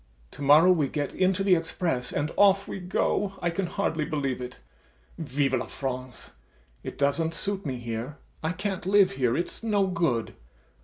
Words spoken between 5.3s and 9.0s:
la France! It doesn't suit me here, I can't